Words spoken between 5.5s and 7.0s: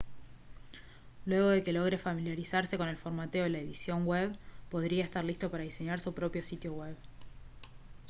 para diseñar su propio sitio web